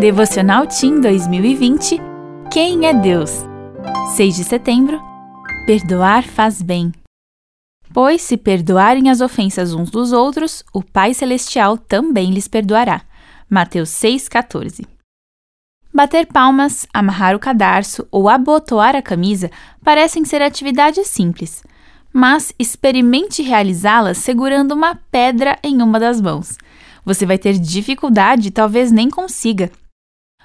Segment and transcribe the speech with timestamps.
[0.00, 2.00] Devocional Team 2020
[2.50, 3.44] Quem é Deus?
[4.16, 4.98] 6 de setembro
[5.66, 6.90] Perdoar faz bem.
[7.92, 13.02] Pois, se perdoarem as ofensas uns dos outros, o Pai Celestial também lhes perdoará.
[13.46, 14.86] Mateus 6,14
[15.92, 19.50] Bater palmas, amarrar o cadarço ou abotoar a camisa
[19.84, 21.62] parecem ser atividades simples,
[22.10, 26.56] mas experimente realizá-las segurando uma pedra em uma das mãos.
[27.04, 29.70] Você vai ter dificuldade talvez nem consiga.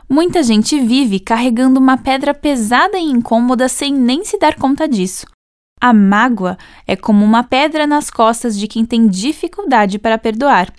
[0.07, 5.25] Muita gente vive carregando uma pedra pesada e incômoda sem nem se dar conta disso.
[5.81, 10.71] A mágoa é como uma pedra nas costas de quem tem dificuldade para perdoar.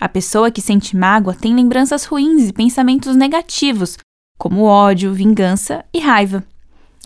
[0.00, 3.98] A pessoa que sente mágoa tem lembranças ruins e pensamentos negativos,
[4.38, 6.44] como ódio, vingança e raiva.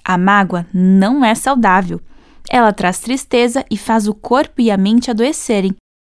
[0.04, 2.00] A mágoa não é saudável.
[2.48, 5.74] Ela traz tristeza e faz o corpo e a mente adoecerem.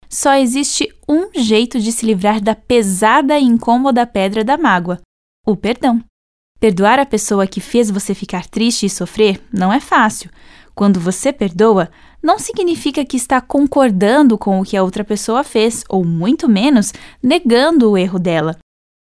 [0.09, 5.00] Só existe um jeito de se livrar da pesada e incômoda pedra da mágoa:
[5.48, 6.04] o perdão.
[6.60, 10.30] Perdoar a pessoa que fez você ficar triste e sofrer não é fácil.
[10.76, 11.90] Quando você perdoa,
[12.22, 16.94] não significa que está concordando com o que a outra pessoa fez, ou muito menos
[17.23, 18.58] negando o erro dela.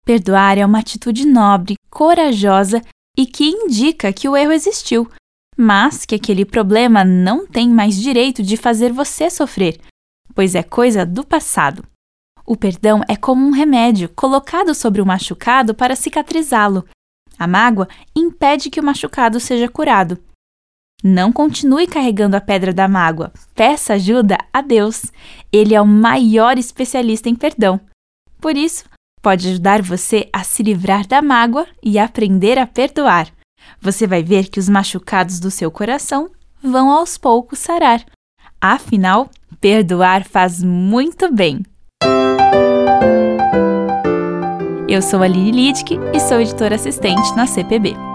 [0.06, 2.80] Perdoar é uma atitude nobre, corajosa
[3.18, 5.10] e que indica que o erro existiu,
[5.56, 9.78] mas que aquele problema não tem mais direito de fazer você sofrer,
[10.34, 11.89] pois é coisa do passado.
[12.50, 16.84] O perdão é como um remédio colocado sobre o machucado para cicatrizá-lo.
[17.38, 20.18] A mágoa impede que o machucado seja curado.
[21.00, 23.32] Não continue carregando a pedra da mágoa.
[23.54, 25.12] Peça ajuda a Deus.
[25.52, 27.80] Ele é o maior especialista em perdão.
[28.40, 28.82] Por isso,
[29.22, 33.32] pode ajudar você a se livrar da mágoa e aprender a perdoar.
[33.80, 36.28] Você vai ver que os machucados do seu coração
[36.60, 38.04] vão aos poucos sarar.
[38.60, 41.62] Afinal, perdoar faz muito bem.
[44.90, 48.09] Eu sou a Lili Lidke e sou editora assistente na CPB.